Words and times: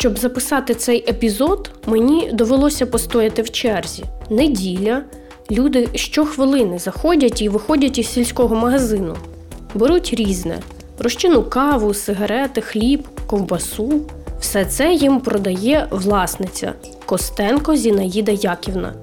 Щоб 0.00 0.18
записати 0.18 0.74
цей 0.74 1.10
епізод, 1.10 1.70
мені 1.86 2.30
довелося 2.32 2.86
постояти 2.86 3.42
в 3.42 3.50
черзі. 3.50 4.04
Неділя. 4.30 5.02
Люди 5.50 5.88
щохвилини 5.94 6.78
заходять 6.78 7.42
і 7.42 7.48
виходять 7.48 7.98
із 7.98 8.08
сільського 8.08 8.54
магазину. 8.54 9.16
Беруть 9.74 10.14
різне: 10.14 10.58
розчину 10.98 11.42
каву, 11.42 11.94
сигарети, 11.94 12.60
хліб, 12.60 13.08
ковбасу. 13.26 14.00
Все 14.40 14.64
це 14.64 14.92
їм 14.92 15.20
продає 15.20 15.86
власниця 15.90 16.72
Костенко 17.06 17.76
Зінаїда 17.76 18.32
Яківна. 18.32 18.94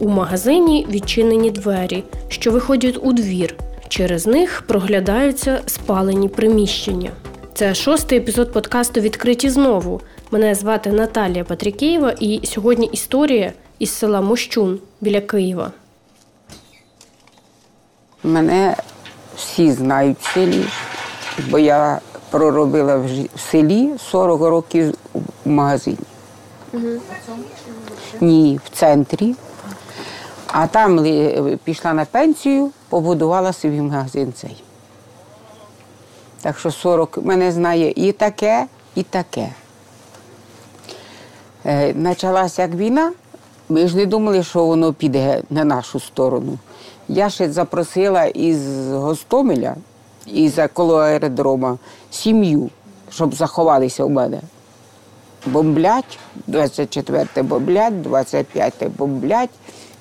У 0.00 0.08
магазині 0.08 0.86
відчинені 0.90 1.50
двері, 1.50 2.04
що 2.28 2.50
виходять 2.50 2.98
у 3.02 3.12
двір. 3.12 3.54
Через 3.88 4.26
них 4.26 4.62
проглядаються 4.66 5.60
спалені 5.66 6.28
приміщення. 6.28 7.10
Це 7.54 7.74
шостий 7.74 8.18
епізод 8.18 8.52
подкасту 8.52 9.00
Відкриті 9.00 9.48
знову. 9.48 10.00
Мене 10.34 10.54
звати 10.54 10.92
Наталія 10.92 11.44
Патрікєєва, 11.44 12.14
і 12.20 12.46
сьогодні 12.46 12.86
історія 12.86 13.52
із 13.78 13.90
села 13.90 14.20
Мощун 14.20 14.78
біля 15.00 15.20
Києва. 15.20 15.72
Мене 18.24 18.76
всі 19.36 19.72
знають 19.72 20.18
в 20.20 20.34
селі, 20.34 20.64
бо 21.50 21.58
я 21.58 22.00
проробила 22.30 22.96
в 22.96 23.40
селі 23.50 23.90
40 24.10 24.40
років 24.40 24.94
в 25.44 25.48
магазині. 25.48 25.98
Угу. 26.72 26.88
Ні, 28.20 28.60
в 28.64 28.76
центрі. 28.78 29.34
А 30.46 30.66
там 30.66 31.06
пішла 31.64 31.92
на 31.92 32.04
пенсію, 32.04 32.70
побудувала 32.88 33.52
собі 33.52 33.80
магазин 33.80 34.32
цей. 34.32 34.62
Так 36.42 36.58
що 36.58 36.70
40 36.70 37.18
мене 37.22 37.52
знає 37.52 37.92
і 37.96 38.12
таке, 38.12 38.66
і 38.94 39.02
таке. 39.02 39.52
Е, 41.66 41.94
почалася 41.94 42.62
як 42.62 42.74
війна, 42.74 43.12
ми 43.68 43.88
ж 43.88 43.96
не 43.96 44.06
думали, 44.06 44.42
що 44.42 44.64
воно 44.64 44.92
піде 44.92 45.42
на 45.50 45.64
нашу 45.64 46.00
сторону. 46.00 46.58
Я 47.08 47.30
ще 47.30 47.52
запросила 47.52 48.24
із 48.24 48.88
Гостомеля, 48.92 49.74
із 50.26 50.58
коло 50.72 50.96
аеродрома, 50.96 51.78
сім'ю, 52.10 52.70
щоб 53.10 53.34
заховалися 53.34 54.04
у 54.04 54.08
мене. 54.08 54.40
Бомблять, 55.46 56.18
24-те 56.48 57.42
бомблять, 57.42 57.92
25-те 57.92 58.88
бомблять, 58.88 59.50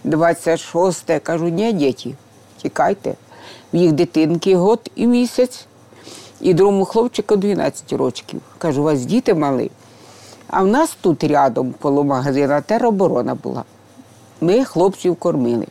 26-те. 0.05 1.19
Кажу, 1.19 1.47
ні, 1.47 1.73
діти, 1.73 2.15
тікайте. 2.61 3.13
В 3.73 3.75
їх 3.75 3.91
дитинки 3.91 4.55
год 4.55 4.91
і 4.95 5.07
місяць, 5.07 5.65
і 6.41 6.53
другому 6.53 6.85
хлопчику 6.85 7.35
12 7.35 7.93
років. 7.93 8.41
Кажу, 8.57 8.81
у 8.81 8.83
вас 8.83 9.05
діти 9.05 9.33
мали. 9.33 9.69
А 10.47 10.63
в 10.63 10.67
нас 10.67 10.97
тут 11.01 11.23
рядом 11.23 11.73
коло 11.81 12.03
магазина 12.03 12.61
тероборона 12.61 13.35
була. 13.35 13.63
Ми 14.41 14.65
хлопців 14.65 15.15
кормили 15.15 15.67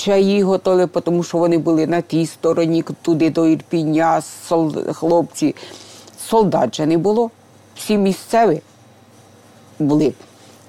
чаї 0.00 0.42
готові, 0.42 0.86
тому 0.86 1.22
що 1.22 1.38
вони 1.38 1.58
були 1.58 1.86
на 1.86 2.00
тій 2.00 2.26
стороні, 2.26 2.84
туди 3.02 3.30
до 3.30 3.46
Ірпіня, 3.46 4.22
хлопці. 4.92 5.54
Солдат 6.28 6.76
же 6.76 6.86
не 6.86 6.98
було. 6.98 7.30
Всі 7.76 7.98
місцеві 7.98 8.62
були. 9.78 10.14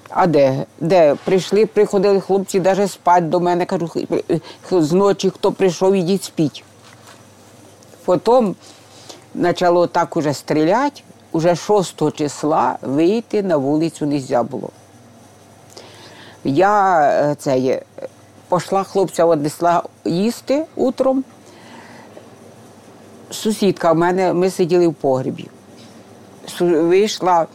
А 0.08 0.26
де? 0.26 0.66
Де? 0.80 1.14
Прийшли, 1.24 1.66
приходили 1.66 2.20
хлопці 2.20 2.60
навіть 2.60 2.90
спати 2.90 3.20
до 3.20 3.40
мене. 3.40 3.66
Кажу, 3.66 3.90
зночі 4.70 5.30
хто 5.30 5.52
прийшов, 5.52 5.94
ідіть 5.94 6.24
спіть. 6.24 6.64
Потім 8.04 8.56
почало 9.42 9.86
так 9.86 10.16
уже 10.16 10.34
стріляти, 10.34 11.02
уже 11.32 11.56
6 11.56 12.12
числа 12.14 12.78
вийти 12.82 13.42
на 13.42 13.56
вулицю 13.56 14.06
не 14.06 14.14
можна 14.14 14.42
було. 14.42 14.70
Я 16.44 17.00
е, 17.00 17.34
це 17.38 17.82
пішла 18.50 18.84
хлопця 18.84 19.24
однесла 19.24 19.82
їсти 20.04 20.64
утром. 20.76 21.24
Сусідка 23.30 23.92
в 23.92 23.96
мене, 23.96 24.32
ми 24.32 24.50
сиділи 24.50 24.88
в 24.88 24.94
погрібі. 24.94 25.48
Вийшла, 26.60 27.46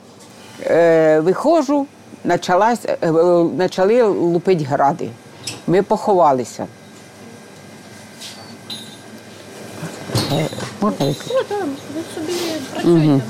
е, 0.65 1.19
виходжу, 1.19 1.87
почалась, 2.27 2.85
е, 2.85 2.97
почали 3.57 4.03
лупити 4.03 4.63
гради. 4.63 5.09
Ми 5.67 5.81
поховалися. 5.81 6.67
Можна 10.81 11.15
Угу. 12.85 13.21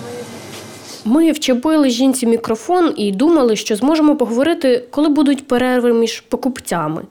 Ми 1.08 1.32
вчепили 1.32 1.90
жінці 1.90 2.28
мікрофон 2.28 2.94
і 2.98 3.12
думали, 3.12 3.56
що 3.56 3.76
зможемо 3.76 4.16
поговорити, 4.16 4.84
коли 4.92 5.10
будуть 5.10 5.48
перерви 5.48 5.94
між 5.94 6.22
покупцями. 6.22 7.02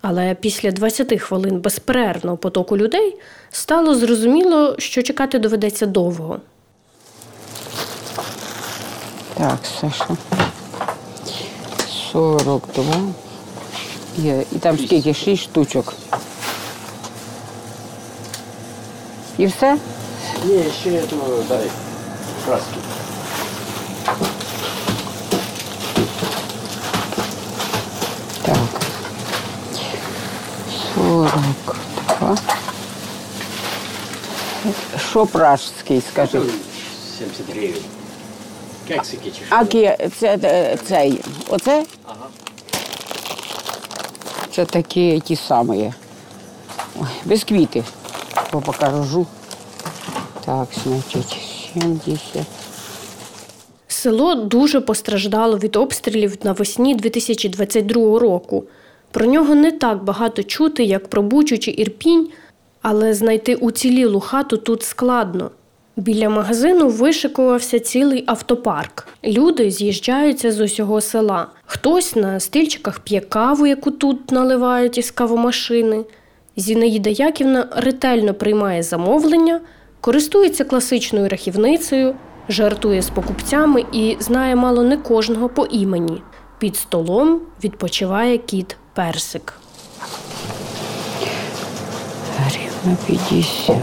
Але 0.00 0.34
після 0.34 0.70
20 0.70 1.20
хвилин 1.20 1.60
безперервного 1.60 2.36
потоку 2.36 2.76
людей 2.76 3.16
стало 3.50 3.94
зрозуміло, 3.94 4.74
що 4.78 5.02
чекати 5.02 5.38
доведеться 5.38 5.86
довго. 5.86 6.40
Так, 9.34 9.58
Саша. 9.80 10.16
42. 12.12 12.84
Є. 14.16 14.44
І 14.52 14.58
там 14.58 14.78
скільки? 14.78 15.14
6 15.14 15.42
штучок. 15.42 15.94
І 19.38 19.46
все? 19.46 19.78
Ні, 20.44 20.64
ще 20.82 21.00
то 21.00 21.44
дай 21.48 21.66
краски. 22.46 22.76
42. 30.94 32.36
Що 35.12 35.26
пражський, 35.26 36.02
скажи? 36.12 36.40
70 37.18 37.50
гривень. 37.50 37.82
Кексики 38.88 39.30
чи 39.30 39.44
що? 39.46 39.56
А 39.56 39.64
це, 39.64 40.08
це, 40.18 40.78
цей. 40.88 41.20
Оце? 41.48 41.84
Ага. 42.04 42.26
Це 44.54 44.64
такі 44.64 45.20
ті 45.20 45.36
самі. 45.36 45.92
Ой, 47.00 47.06
без 47.24 47.44
квіти. 47.44 47.84
Покажу. 48.50 49.26
Так, 50.44 50.68
значить, 50.84 51.36
70. 51.74 52.22
Село 53.88 54.34
дуже 54.34 54.80
постраждало 54.80 55.58
від 55.58 55.76
обстрілів 55.76 56.36
навесні 56.42 56.94
2022 56.94 58.18
року. 58.18 58.64
Про 59.10 59.26
нього 59.26 59.54
не 59.54 59.72
так 59.72 60.04
багато 60.04 60.42
чути, 60.42 60.84
як 60.84 61.08
про 61.08 61.22
Бучу 61.22 61.58
чи 61.58 61.70
Ірпінь, 61.70 62.28
але 62.82 63.14
знайти 63.14 63.54
уцілілу 63.54 64.20
хату 64.20 64.56
тут 64.56 64.82
складно. 64.82 65.50
Біля 65.96 66.28
магазину 66.28 66.88
вишикувався 66.88 67.80
цілий 67.80 68.24
автопарк. 68.26 69.08
Люди 69.24 69.70
з'їжджаються 69.70 70.52
з 70.52 70.60
усього 70.60 71.00
села. 71.00 71.46
Хтось 71.66 72.16
на 72.16 72.40
стильчиках 72.40 73.00
п'є 73.00 73.20
каву, 73.20 73.66
яку 73.66 73.90
тут 73.90 74.30
наливають 74.30 74.98
із 74.98 75.10
кавомашини. 75.10 76.04
Зінаїда 76.56 77.10
Яківна 77.10 77.68
ретельно 77.76 78.34
приймає 78.34 78.82
замовлення, 78.82 79.60
користується 80.00 80.64
класичною 80.64 81.28
рахівницею, 81.28 82.14
жартує 82.48 83.02
з 83.02 83.10
покупцями 83.10 83.84
і 83.92 84.16
знає 84.20 84.56
мало 84.56 84.82
не 84.82 84.96
кожного 84.96 85.48
по 85.48 85.66
імені. 85.66 86.22
Під 86.58 86.76
столом 86.76 87.40
відпочиває 87.64 88.38
кіт 88.38 88.76
персик. 88.94 89.54
Гривна 92.84 92.96
50. 93.06 93.76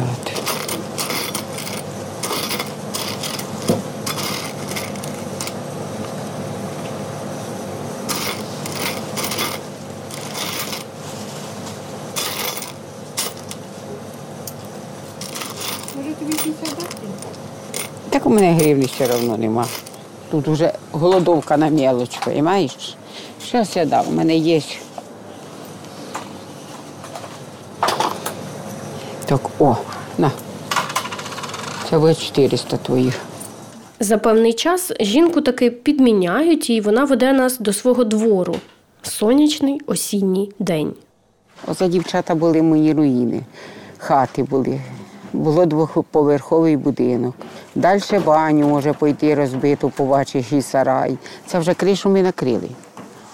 Так 18.09 18.25
у 18.25 18.29
мене 18.29 18.53
гривні 18.53 18.85
все 18.85 19.13
одно 19.15 19.37
нема. 19.37 19.65
Тут 20.31 20.47
вже 20.47 20.73
голодовка 20.91 21.57
на 21.57 21.69
мелоч, 21.69 22.19
розумієш? 22.25 22.95
Зараз 23.51 23.69
я 23.75 23.85
дам, 23.85 24.05
у 24.09 24.11
мене 24.11 24.35
є. 24.35 24.61
Так, 29.29 29.41
о, 29.59 29.75
на. 30.17 30.31
Це 31.89 31.99
буде 31.99 32.15
400 32.15 32.77
твоїх. 32.77 33.19
За 33.99 34.17
певний 34.17 34.53
час 34.53 34.91
жінку 34.99 35.41
таки 35.41 35.71
підміняють, 35.71 36.69
і 36.69 36.81
вона 36.81 37.05
веде 37.05 37.33
нас 37.33 37.59
до 37.59 37.73
свого 37.73 38.03
двору. 38.03 38.55
Сонячний 39.01 39.81
осінній 39.87 40.51
день. 40.59 40.93
Оце 41.67 41.87
дівчата 41.87 42.35
були 42.35 42.61
мої 42.61 42.93
руїни, 42.93 43.41
хати 43.97 44.43
були. 44.43 44.81
було 45.33 45.65
двоповерховий 45.65 46.77
будинок. 46.77 47.35
Далі 47.75 48.01
баню 48.25 48.67
може 48.67 48.93
пойти 48.93 49.35
розбиту, 49.35 49.89
побачиш 49.89 50.51
і 50.51 50.61
сарай. 50.61 51.17
Це 51.47 51.59
вже 51.59 51.73
кришу 51.73 52.09
ми 52.09 52.23
накрили. 52.23 52.69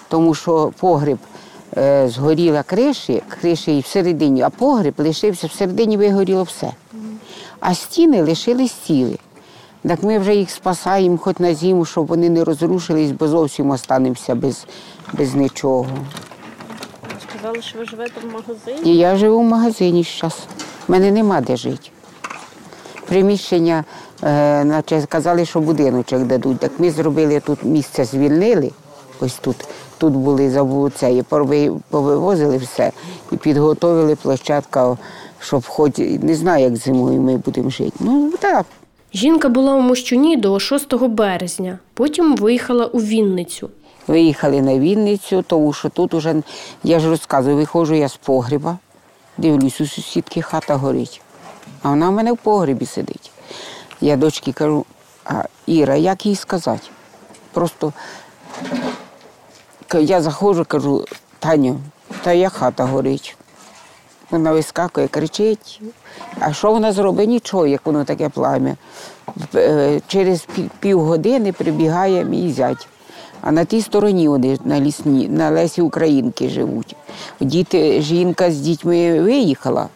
Тому 0.07 0.36
що 0.36 0.71
погріб 0.80 1.18
згоріла 2.06 2.63
криші, 2.63 3.23
криші 3.27 3.77
і 3.77 3.81
всередині, 3.81 4.41
а 4.41 4.50
погріб 4.50 4.94
лишився, 4.97 5.47
всередині 5.47 5.97
вигоріло 5.97 6.44
все. 6.44 6.71
А 7.59 7.75
стіни 7.75 8.21
лишились 8.21 8.71
цілі. 8.71 9.19
Так 9.88 10.03
ми 10.03 10.19
вже 10.19 10.35
їх 10.35 10.51
спасаємо 10.51 11.17
хоч 11.17 11.39
на 11.39 11.56
зиму, 11.56 11.85
щоб 11.85 12.07
вони 12.07 12.29
не 12.29 12.44
розрушились, 12.44 13.12
бо 13.12 13.27
зовсім 13.27 13.69
останемося 13.69 14.35
без, 14.35 14.65
без 15.13 15.35
нічого. 15.35 15.88
Сказали, 17.29 17.62
що 17.62 17.79
ви 17.79 17.85
живете 17.85 18.21
в 18.21 18.33
магазині. 18.33 18.91
І 18.91 18.97
я 18.97 19.15
живу 19.15 19.39
в 19.39 19.44
магазині 19.44 20.07
зараз. 20.19 20.39
У 20.88 20.91
мене 20.91 21.11
нема 21.11 21.41
де 21.41 21.57
жити. 21.57 21.89
Приміщення, 23.07 23.83
е, 24.23 24.63
наче 24.63 25.01
сказали, 25.01 25.45
що 25.45 25.59
будиночок 25.59 26.23
дадуть. 26.23 26.59
Так 26.59 26.71
ми 26.79 26.91
зробили 26.91 27.39
тут 27.39 27.63
місце, 27.63 28.06
звільнили. 28.06 28.71
Ось 29.19 29.33
тут. 29.33 29.56
Тут 29.97 30.13
були 30.13 30.50
забули 30.50 30.89
це, 30.95 31.13
і 31.13 31.23
повивозили 31.89 32.57
все 32.57 32.91
і 33.31 33.38
підготовили 33.38 34.15
площадку, 34.15 34.97
щоб 35.39 35.67
хоч 35.67 35.97
не 35.97 36.35
знаю, 36.35 36.63
як 36.63 36.75
зимою 36.75 37.21
ми 37.21 37.38
будемо 37.38 37.69
жити. 37.69 37.97
Ну 38.00 38.33
так. 38.39 38.65
Жінка 39.13 39.50
була 39.50 39.75
у 39.75 39.81
Мощуні 39.81 40.38
до 40.38 40.59
6 40.59 40.95
березня, 40.95 41.79
потім 41.94 42.35
виїхала 42.35 42.85
у 42.85 43.00
Вінницю. 43.00 43.69
Виїхали 44.07 44.62
на 44.62 44.79
Вінницю, 44.79 45.44
тому 45.47 45.73
що 45.73 45.89
тут 45.89 46.13
уже, 46.13 46.35
я 46.83 47.00
ж 47.00 47.09
розказую, 47.09 47.56
виходжу 47.56 47.94
я 47.94 48.09
з 48.09 48.15
погріба, 48.15 48.77
дивлюсь, 49.38 49.81
у 49.81 49.85
сусідки 49.85 50.41
хата 50.41 50.75
горить. 50.75 51.21
А 51.81 51.89
вона 51.89 52.09
в 52.09 52.11
мене 52.11 52.33
в 52.33 52.38
погрібі 52.38 52.85
сидить. 52.85 53.31
Я 54.01 54.15
дочці 54.15 54.51
кажу, 54.51 54.85
а 55.25 55.44
Іра, 55.65 55.95
як 55.95 56.25
їй 56.25 56.35
сказати? 56.35 56.88
Просто 57.53 57.94
я 59.93 60.21
заходжу, 60.21 60.65
кажу, 60.67 61.05
Таню, 61.39 61.79
та 62.23 62.31
я 62.33 62.49
хата 62.49 62.83
горить. 62.85 63.37
Вона 64.31 64.51
вискакує, 64.51 65.07
кричить. 65.07 65.81
А 66.39 66.53
що 66.53 66.71
вона 66.71 66.91
зробить? 66.91 67.29
Нічого, 67.29 67.67
як 67.67 67.85
воно 67.85 68.03
таке 68.03 68.29
плам'я. 68.29 68.75
Е, 69.55 70.01
Через 70.07 70.47
пі- 70.57 70.69
півгодини 70.79 71.51
прибігає 71.51 72.25
мій 72.25 72.51
зять. 72.51 72.87
А 73.41 73.51
на 73.51 73.65
тій 73.65 73.81
стороні 73.81 74.27
вони 74.27 74.57
на 74.65 74.79
лісні, 74.79 75.27
на 75.27 75.49
Лесі 75.49 75.81
Українки 75.81 76.49
живуть. 76.49 76.95
Діти, 77.39 78.01
жінка 78.01 78.51
з 78.51 78.55
дітьми 78.57 79.21
виїхала, 79.21 79.87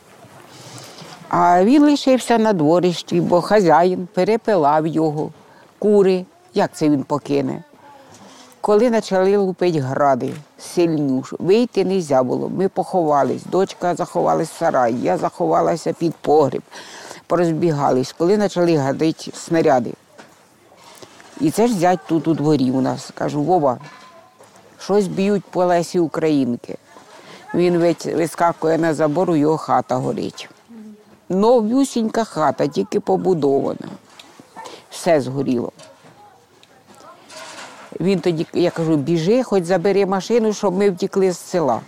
а 1.30 1.64
він 1.64 1.84
лишився 1.84 2.38
на 2.38 2.54
дворищі, 2.54 3.22
бо 3.22 3.42
хазяїн 3.42 4.08
перепилав 4.14 4.88
його, 4.88 5.30
кури. 5.80 6.26
Як 6.54 6.72
це 6.74 6.90
він 6.90 7.04
покине? 7.04 7.64
Коли 8.62 8.92
почали 8.92 9.38
лупити 9.38 9.80
гради, 9.80 10.34
сильнюш, 10.60 11.34
вийти 11.40 11.86
не 11.86 11.96
можна 11.96 12.24
було. 12.24 12.50
Ми 12.50 12.70
поховались. 12.70 13.44
Дочка 13.44 13.96
заховалась 13.96 14.50
в 14.50 14.58
сарай, 14.58 14.96
я 15.02 15.18
заховалася 15.18 15.94
під 15.94 16.16
погріб, 16.16 16.62
порозбігались, 17.28 18.16
коли 18.18 18.38
почали 18.38 18.78
гадити 18.78 19.32
снаряди. 19.34 19.94
І 21.42 21.52
це 21.52 21.68
ж 21.68 21.74
зять 21.74 22.00
тут 22.08 22.28
у 22.28 22.34
дворі 22.34 22.72
у 22.72 22.82
нас. 22.82 23.12
Кажу, 23.14 23.42
Вова, 23.42 23.78
щось 24.80 25.08
б'ють 25.08 25.46
по 25.46 25.66
лесі 25.66 26.00
Українки. 26.00 26.78
Він 27.54 27.96
вискакує 28.06 28.78
на 28.78 28.94
забор, 28.94 29.36
його 29.36 29.58
хата 29.58 29.96
горить. 29.96 30.50
Новюсінька 31.30 32.24
хата, 32.24 32.68
тільки 32.68 33.00
побудована. 33.00 33.88
Все 34.90 35.22
згоріло. 35.22 35.72
Він 38.00 38.20
тоді, 38.20 38.48
я 38.54 38.72
кажу, 38.72 38.96
біжи, 38.96 39.44
хоч 39.44 39.64
забери 39.64 40.06
машину, 40.06 40.54
щоб 40.54 40.78
ми 40.78 40.90
втекли 40.90 41.32
з 41.32 41.40
села. 41.40 41.82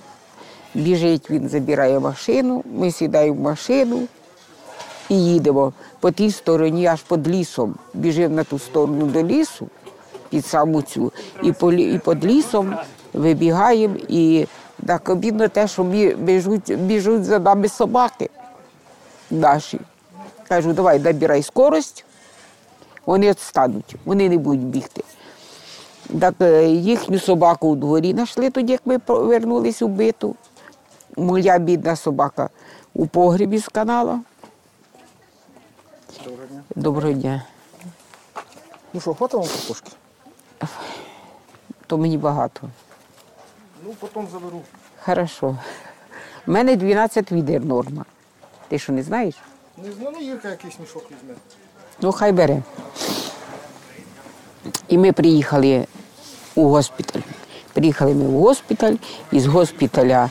Біжить, 0.74 1.30
він 1.30 1.50
забирає 1.50 2.00
машину, 2.00 2.64
ми 2.74 2.92
сідаємо 2.92 3.38
в 3.38 3.40
машину 3.40 4.02
і 5.10 5.26
їдемо 5.26 5.74
по 6.00 6.12
тій 6.12 6.32
стороні, 6.32 6.88
аж 6.88 7.02
під 7.02 7.28
лісом. 7.28 7.76
Біжимо 7.94 8.36
на 8.36 8.44
ту 8.44 8.60
сторону 8.60 9.06
до 9.06 9.24
лісу, 9.24 9.68
під 10.30 10.46
саму 10.46 10.82
цю, 10.82 11.12
і, 11.44 11.52
по, 11.52 11.74
і 11.74 12.00
під 12.00 12.26
лісом 12.26 12.76
вибігаємо, 13.14 13.96
і 14.08 14.46
так 14.86 15.10
обідно 15.10 15.48
те, 15.48 15.68
що 15.68 15.84
біжуть, 16.18 16.76
біжуть 16.78 17.24
за 17.24 17.40
нами 17.40 17.70
собаки 17.70 18.30
наші. 19.32 19.80
Кажу, 20.48 20.74
давай 20.74 21.00
набирай 21.00 21.44
скорость, 21.44 22.06
вони 23.06 23.30
відстануть, 23.30 23.96
вони 24.06 24.30
не 24.30 24.38
будуть 24.38 24.66
бігти. 24.66 25.04
Так 26.20 26.36
е, 26.42 26.68
їхню 26.68 27.20
собаку 27.20 27.68
у 27.68 27.76
дворі 27.76 28.12
знайшли 28.12 28.50
тоді, 28.50 28.72
як 28.72 28.82
ми 28.86 29.00
повернулись 29.00 29.82
у 29.82 29.88
биту. 29.88 30.36
Моя 31.18 31.60
бідна 31.60 31.96
собака 31.96 32.50
у 32.94 33.08
погрібі 33.08 33.60
з 33.60 33.68
канала. 33.68 34.20
Доброго 36.24 36.48
дня. 36.48 36.64
Доброго 36.76 37.14
дня. 37.14 37.44
Ну 38.94 39.02
що, 39.02 39.12
вам 39.20 39.30
картошки? 39.30 39.92
То 41.88 41.98
мені 41.98 42.18
багато. 42.18 42.70
Ну, 43.86 43.94
потім 44.00 44.28
заберу. 44.32 44.62
Хорошо. 45.06 45.58
У 46.48 46.52
мене 46.52 46.76
12 46.76 47.32
відер 47.32 47.66
норма. 47.66 48.06
Ти 48.68 48.80
що 48.80 48.94
не 48.94 49.04
знаєш? 49.04 49.36
Не 49.78 49.92
знаю, 49.92 50.16
ну 50.20 50.28
Ірка 50.28 50.50
якийсь 50.50 50.80
мішок 50.80 51.04
візьме. 51.04 51.36
Ну, 52.02 52.12
хай 52.12 52.32
бере. 52.32 52.64
І 54.88 54.98
ми 54.98 55.12
приїхали 55.12 55.88
у 56.56 56.68
госпіталь. 56.68 57.20
Приїхали 57.74 58.14
ми 58.14 58.26
в 58.26 58.40
госпіталь, 58.40 58.96
і 59.32 59.40
з 59.40 59.46
госпіталя 59.46 60.30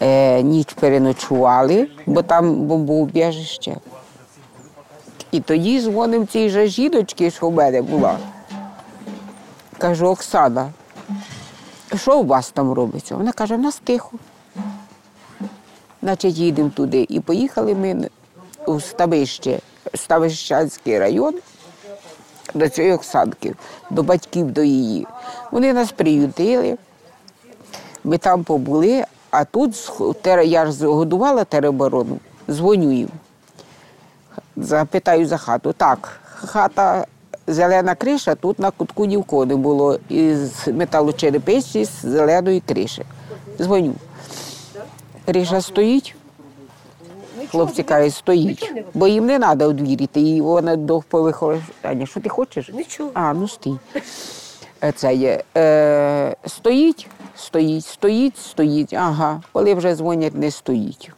е, 0.00 0.42
ніч 0.42 0.72
переночували, 0.72 1.88
бо 2.06 2.22
там 2.22 2.54
бомбоубіжище. 2.54 3.76
І 5.32 5.40
тоді 5.40 5.80
дзвонив 5.80 6.26
цій 6.26 6.50
же 6.50 6.66
жіночці, 6.66 7.30
що 7.30 7.48
в 7.48 7.52
мене 7.52 7.82
була. 7.82 8.18
Кажу, 9.78 10.06
Оксана, 10.06 10.72
що 11.96 12.18
у 12.18 12.26
вас 12.26 12.50
там 12.50 12.72
робиться? 12.72 13.16
Вона 13.16 13.32
каже, 13.32 13.56
в 13.56 13.60
нас 13.60 13.80
тихо. 13.84 14.10
Значить, 16.02 16.36
їдемо 16.36 16.70
туди. 16.70 17.06
І 17.08 17.20
поїхали 17.20 17.74
ми 17.74 18.08
у 18.66 18.80
Ставище, 18.80 19.58
Ставищанський 19.94 20.98
район, 20.98 21.34
до 22.54 22.68
цієї 22.68 22.92
Оксанки, 22.92 23.54
до 23.90 24.02
батьків 24.02 24.52
до 24.52 24.62
її. 24.62 25.06
Вони 25.50 25.72
нас 25.72 25.92
приютили, 25.92 26.76
ми 28.04 28.18
там 28.18 28.44
побули, 28.44 29.04
а 29.30 29.44
тут 29.44 29.92
я 30.44 30.66
ж 30.66 30.86
годувала 30.86 31.44
тероборону, 31.44 32.18
дзвоню 32.50 32.92
їм. 32.92 33.08
Запитаю 34.56 35.26
за 35.26 35.36
хату. 35.36 35.72
Так, 35.72 36.20
хата 36.34 37.06
зелена 37.46 37.94
криша, 37.94 38.34
тут 38.34 38.58
на 38.58 38.70
кутку 38.70 39.04
ні 39.06 39.16
в 39.16 39.24
кого 39.24 39.46
не 39.46 39.56
було 39.56 39.98
із 40.08 40.68
металочерепиці 40.68 41.84
з 41.84 42.00
зеленої 42.02 42.60
криші. 42.60 43.04
Дзвоню. 43.58 43.94
Криша 45.26 45.60
стоїть. 45.60 46.14
Хлопці 47.50 47.82
кажуть, 47.82 48.14
стоїть, 48.14 48.72
бо 48.94 49.06
їм 49.06 49.26
не 49.26 49.38
треба 49.38 49.66
одвірити, 49.66 50.20
і 50.20 50.40
вона 50.40 50.76
до 50.76 51.00
повихожання. 51.00 52.06
Що 52.06 52.20
ти 52.20 52.28
хочеш? 52.28 52.68
Нічого. 52.68 53.10
А, 53.14 53.32
ну 53.32 53.48
стій. 53.48 53.76
Це 54.94 55.14
є. 55.14 55.42
Е, 55.56 56.36
стоїть, 56.46 57.08
стоїть, 57.36 57.86
стоїть, 57.86 58.36
стоїть. 58.36 58.92
Ага. 58.92 59.42
Коли 59.52 59.74
вже 59.74 59.94
дзвонять, 59.94 60.34
не 60.34 60.50
стоїть. 60.50 61.10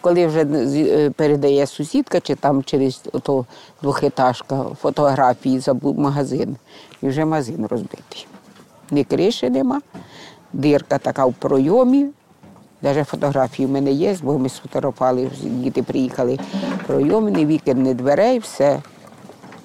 Коли 0.00 0.26
вже 0.26 0.40
е, 0.42 1.10
передає 1.10 1.66
сусідка, 1.66 2.20
чи 2.20 2.34
там 2.34 2.62
через 2.62 3.02
ото 3.12 3.46
двохетажка 3.82 4.64
фотографії 4.80 5.58
за 5.58 5.74
магазин, 5.82 6.56
і 7.02 7.08
вже 7.08 7.24
магазин 7.24 7.66
розбитий. 7.66 8.26
Ні 8.90 9.04
криші 9.04 9.50
нема, 9.50 9.80
дирка 10.52 10.98
така 10.98 11.26
в 11.26 11.34
пройомі. 11.34 12.06
Навіть 12.82 13.08
фотографії 13.08 13.66
в 13.66 13.70
мене 13.70 13.92
є, 13.92 14.16
бо 14.22 14.38
ми 14.38 14.48
сфотографували, 14.48 15.30
діти 15.42 15.82
приїхали 15.82 16.38
в 16.78 16.86
пройомі, 16.86 17.60
ні 17.66 17.94
дверей, 17.94 18.38
все 18.38 18.82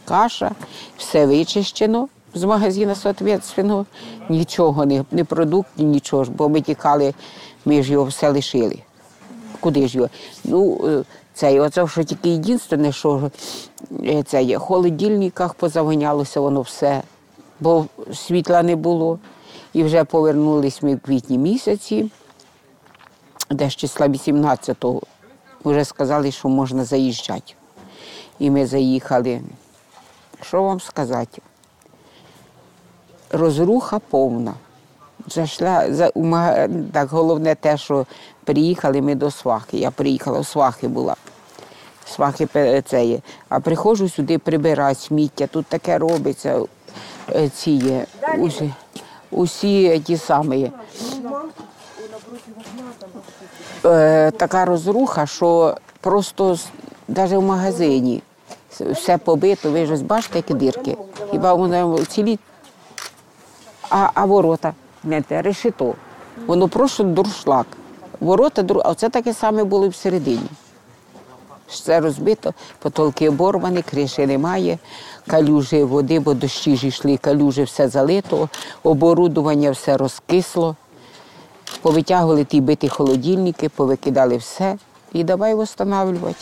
каша, 0.06 0.52
все 0.98 1.26
вичищено 1.26 2.08
з 2.34 2.44
магазину, 2.44 2.96
соответственно. 2.96 3.86
Нічого, 4.30 4.86
не, 4.86 5.04
не 5.12 5.24
продуктів, 5.24 5.86
нічого 5.86 6.24
ж, 6.24 6.32
бо 6.32 6.50
ми 6.50 6.62
тікали, 6.62 7.14
ми 7.66 7.84
ж 7.84 7.92
його 7.92 8.06
все 8.06 8.30
лишили. 8.30 8.80
Куди 9.60 9.88
ж 9.88 9.98
його? 9.98 10.10
Ну, 10.44 10.82
е, 10.88 11.04
це, 11.34 11.60
оце, 11.60 11.88
що 11.88 12.04
тільки 12.04 12.30
єдине, 12.30 12.92
що 12.92 13.32
е, 14.04 14.24
це 14.24 14.44
є, 14.44 14.58
в 14.58 14.62
холодильниках 14.62 15.54
позавонялося 15.54 16.40
воно 16.40 16.62
все, 16.62 17.02
бо 17.60 17.86
світла 18.14 18.64
не 18.64 18.76
було. 18.76 19.20
І 19.74 19.84
вже 19.84 20.04
повернулись 20.04 20.84
ми 20.84 20.96
в 20.96 21.00
квітні 21.00 21.38
місяці, 21.38 22.12
десь 23.50 23.76
числа 23.76 24.08
18-го 24.08 25.02
вже 25.66 25.86
сказали, 25.86 26.32
що 26.32 26.50
можна 26.50 26.86
заїжджати. 26.86 27.54
І 28.40 28.50
ми 28.50 28.66
заїхали. 28.66 29.42
Що 30.42 30.64
вам 30.64 30.80
сказати? 30.80 31.42
Розруха 33.32 34.00
повна. 34.00 34.54
Зайшла, 35.28 35.94
за, 35.94 36.12
так, 36.94 37.10
головне 37.10 37.56
те, 37.56 37.78
що 37.78 38.06
приїхали 38.44 39.02
ми 39.02 39.16
до 39.16 39.32
свахи. 39.32 39.78
Я 39.78 39.92
приїхала, 39.92 40.40
в 40.40 40.46
свахи 40.46 40.88
була. 40.88 41.16
Свахи 42.06 42.48
це 42.86 43.06
є. 43.06 43.20
А 43.50 43.60
приходжу 43.60 44.10
сюди 44.10 44.38
прибирати 44.38 45.00
сміття, 45.00 45.48
тут 45.48 45.66
таке 45.66 45.98
робиться. 45.98 46.62
е, 47.36 47.50
Ці 47.50 47.72
є, 47.72 48.06
усі, 48.38 48.74
усі 49.32 50.00
ті 50.00 50.18
самі. 50.18 50.72
Е, 53.86 54.32
така 54.32 54.66
розруха, 54.66 55.26
що 55.26 55.78
просто 56.02 56.58
навіть 57.08 57.34
в 57.34 57.42
магазині 57.42 58.22
все 58.80 59.18
побито, 59.18 59.72
ви 59.72 59.86
ж 59.86 60.04
бачите, 60.04 60.38
які 60.38 60.54
дірки. 60.54 60.98
Хіба 61.32 61.54
воно 61.54 62.06
цілі, 62.06 62.40
а, 63.90 64.10
а 64.14 64.26
ворота, 64.26 64.74
знаєте, 65.04 65.42
решето. 65.42 65.94
Воно 66.48 66.68
просто 66.68 67.04
дуршлаг. 67.04 67.66
Ворота, 68.20 68.66
а 68.86 68.94
це 68.94 69.10
таке 69.10 69.34
саме 69.34 69.64
було 69.64 69.90
всередині. 69.90 70.50
Все 71.68 72.00
розбито, 72.00 72.54
потолки 72.80 73.30
оборвані, 73.30 73.82
криші 73.82 74.26
немає, 74.26 74.78
калюжі 75.28 75.84
води, 75.84 76.20
бо 76.20 76.34
дощі 76.34 76.76
ж 76.76 76.88
йшли, 76.88 77.18
калюжі 77.18 77.64
все 77.64 77.88
залито, 77.88 78.50
оборудування 78.84 79.72
все 79.72 79.98
розкисло. 79.98 80.76
Повитягували 81.88 82.44
ті 82.44 82.62
биті 82.62 82.88
холодильники, 82.88 83.70
повикидали 83.70 84.38
все 84.38 84.78
і 85.14 85.24
давай 85.24 85.56
встановлювати. 85.56 86.36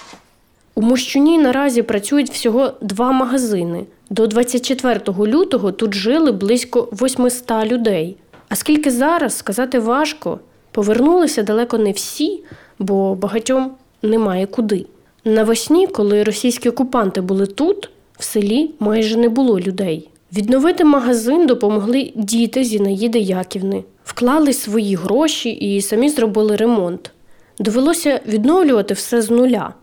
У 0.76 0.82
Мощуні 0.82 1.38
наразі 1.38 1.82
працюють 1.82 2.32
всього 2.32 2.72
два 2.82 3.12
магазини. 3.12 3.86
До 4.10 4.28
24 4.28 5.00
лютого 5.08 5.72
тут 5.72 5.94
жили 5.94 6.32
близько 6.32 6.88
800 6.92 7.52
людей. 7.66 8.18
А 8.50 8.56
скільки 8.56 8.92
зараз, 8.92 9.38
сказати 9.38 9.80
важко. 9.80 10.40
Повернулися 10.72 11.44
далеко 11.44 11.78
не 11.78 11.92
всі, 11.92 12.44
бо 12.80 13.16
багатьом 13.16 13.72
немає 14.02 14.46
куди. 14.46 14.86
Навесні, 15.26 15.88
коли 15.88 16.24
російські 16.24 16.70
окупанти 16.70 17.22
були 17.22 17.46
тут, 17.46 17.90
в 18.20 18.24
селі 18.24 18.72
майже 18.80 19.18
не 19.18 19.30
було 19.30 19.60
людей. 19.60 20.10
Відновити 20.34 20.84
магазин 20.84 21.48
допомогли 21.48 22.12
діти 22.16 22.64
Зінаїди 22.64 23.20
Яківни. 23.20 23.84
Вклали 24.16 24.54
свої 24.54 24.96
гроші 24.96 25.50
і 25.50 25.82
самі 25.82 26.10
зробили 26.10 26.56
ремонт. 26.56 27.12
Довелося 27.60 28.22
відновлювати 28.28 28.94
все 28.94 29.22
з 29.22 29.30
нуля. 29.30 29.74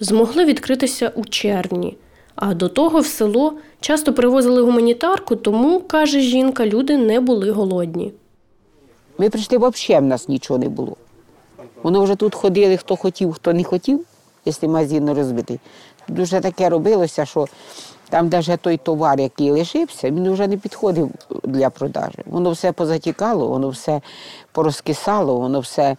Змогли 0.00 0.44
відкритися 0.44 1.12
у 1.14 1.24
червні. 1.24 1.96
А 2.34 2.54
до 2.54 2.68
того 2.68 3.00
в 3.00 3.06
село 3.06 3.54
часто 3.80 4.12
привозили 4.12 4.62
гуманітарку, 4.62 5.36
тому, 5.36 5.80
каже 5.80 6.20
жінка, 6.20 6.66
люди 6.66 6.96
не 6.96 7.20
були 7.20 7.50
голодні. 7.50 8.12
Ми 9.18 9.30
прийшли, 9.30 9.58
взагалі 9.58 10.04
в 10.04 10.08
нас 10.08 10.28
нічого 10.28 10.58
не 10.58 10.68
було. 10.68 10.96
Воно 11.82 12.02
вже 12.02 12.14
тут 12.14 12.34
ходили, 12.34 12.76
хто 12.76 12.96
хотів, 12.96 13.32
хто 13.32 13.52
не 13.52 13.64
хотів, 13.64 14.04
якщо 14.44 14.68
магазин 14.68 15.04
не 15.04 15.14
розбитий. 15.14 15.60
Дуже 16.08 16.40
таке 16.40 16.68
робилося, 16.68 17.24
що 17.24 17.46
там 18.12 18.28
навіть 18.28 18.60
той 18.60 18.76
товар, 18.76 19.20
який 19.20 19.50
лишився, 19.50 20.10
він 20.10 20.32
вже 20.32 20.48
не 20.48 20.56
підходив 20.56 21.10
для 21.44 21.70
продажу. 21.70 22.18
Воно 22.26 22.50
все 22.50 22.72
позатікало, 22.72 23.48
воно 23.48 23.68
все 23.68 24.00
порозкисало, 24.52 25.38
воно 25.38 25.60
все 25.60 25.96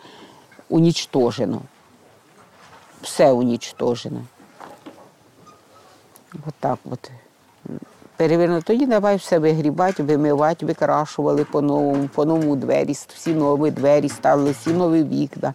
унічтожено. 0.70 1.62
Все 3.01 3.32
унічтожено. 3.32 4.22
От 6.48 6.53
так 6.60 6.77
от. 6.91 7.12
Перевернули. 8.17 8.62
Тоді 8.62 8.86
давай 8.86 9.15
все 9.15 9.39
вигрібати, 9.39 10.03
вимивати, 10.03 10.65
викрашували 10.65 11.43
по-новому, 11.43 12.10
по-новому 12.15 12.55
двері, 12.55 12.91
всі 12.91 13.34
нові 13.34 13.72
двері 13.72 14.10
ставили, 14.10 14.51
всі 14.51 14.70
нові 14.70 15.03
вікна, 15.03 15.53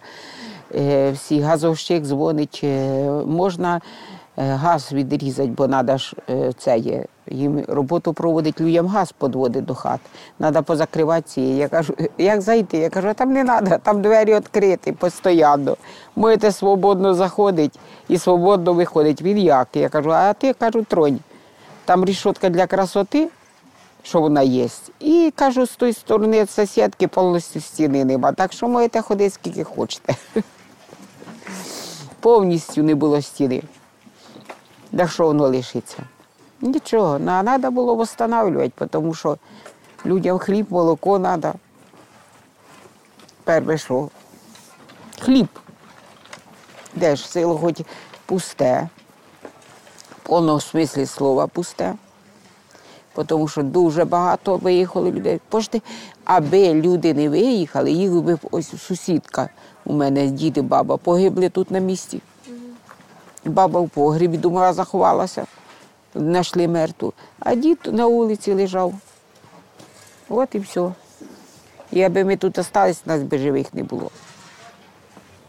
е, 0.74 1.10
всі 1.12 1.40
газовщик 1.40 2.04
дзвонить. 2.04 2.60
е, 2.64 3.10
Можна 3.26 3.80
газ 4.38 4.92
відрізати, 4.92 5.48
бо 5.48 5.68
треба 5.68 5.98
ж 5.98 6.16
е, 6.30 6.52
це 6.58 6.78
є. 6.78 7.04
Їм 7.30 7.64
роботу 7.68 8.12
проводить 8.12 8.60
людям 8.60 8.86
газ 8.86 9.12
підводить 9.12 9.64
до 9.64 9.74
хат. 9.74 10.00
Треба 10.38 10.62
позакривати 10.62 11.22
ці. 11.26 11.40
Я 11.40 11.68
кажу, 11.68 11.94
як 12.18 12.40
зайти? 12.40 12.78
Я 12.78 12.90
кажу, 12.90 13.14
там 13.14 13.32
не 13.32 13.44
треба, 13.44 13.78
там 13.78 14.02
двері 14.02 14.34
відкриті 14.34 14.92
постійно. 14.98 15.76
Можете 16.16 16.52
свободно 16.52 17.14
заходити 17.14 17.78
і 18.08 18.18
свободно 18.18 18.72
виходить. 18.72 19.22
Він 19.22 19.38
як? 19.38 19.68
Я 19.74 19.88
кажу, 19.88 20.10
а 20.12 20.32
ти 20.32 20.52
кажу, 20.52 20.82
тронь. 20.82 21.18
Там 21.84 22.04
рішотка 22.04 22.48
для 22.48 22.66
красоти, 22.66 23.28
що 24.02 24.20
вона 24.20 24.42
є. 24.42 24.68
І 25.00 25.32
кажу, 25.36 25.66
з 25.66 25.76
тої 25.76 25.92
сторони 25.92 26.40
від 26.42 26.50
сусідки 26.50 27.08
повністю 27.08 27.60
стіни 27.60 28.04
нема. 28.04 28.32
Так 28.32 28.52
що 28.52 28.68
можете 28.68 29.02
ходити 29.02 29.30
скільки 29.30 29.64
хочете. 29.64 30.14
Повністю 32.20 32.82
не 32.82 32.94
було 32.94 33.22
стіни. 33.22 33.62
Так 34.96 35.10
що 35.10 35.24
воно 35.24 35.48
лишиться? 35.48 35.96
Нічого, 36.60 37.18
треба 37.18 37.70
було 37.70 38.02
встановлювати, 38.02 38.86
тому 38.86 39.14
що 39.14 39.38
людям 40.06 40.38
хліб, 40.38 40.66
молоко 40.70 41.18
треба. 41.18 41.54
Перше 43.44 43.78
що? 43.78 44.08
Хліб. 45.20 45.48
Де 46.94 47.16
ж 47.16 47.28
село 47.28 47.58
хоч 47.58 47.80
пусте, 48.26 48.88
в 50.10 50.28
повному 50.28 50.60
смислі 50.60 51.06
слова 51.06 51.46
пусте. 51.46 51.94
Тому 53.26 53.48
що 53.48 53.62
дуже 53.62 54.04
багато 54.04 54.56
виїхало 54.56 55.10
людей. 55.10 55.40
Пошти, 55.48 55.82
аби 56.24 56.74
люди 56.74 57.14
не 57.14 57.28
виїхали, 57.28 57.90
їх 57.90 58.12
би 58.12 58.38
ось 58.50 58.82
сусідка 58.82 59.48
у 59.84 59.92
мене, 59.92 60.26
діти, 60.26 60.62
баба, 60.62 60.96
погибли 60.96 61.48
тут 61.48 61.70
на 61.70 61.78
місці. 61.78 62.20
Баба 63.44 63.80
в 63.80 63.88
погрібі, 63.88 64.38
думала, 64.38 64.72
заховалася, 64.72 65.46
знайшли 66.14 66.68
мертву. 66.68 67.12
А 67.40 67.54
дід 67.54 67.78
на 67.84 68.06
вулиці 68.06 68.54
лежав. 68.54 68.94
От 70.28 70.54
і 70.54 70.58
все. 70.58 70.92
І 71.92 72.02
аби 72.02 72.24
ми 72.24 72.36
тут 72.36 72.56
залишились, 72.56 73.06
нас 73.06 73.22
би 73.22 73.38
живих 73.38 73.74
не 73.74 73.82
було. 73.82 74.10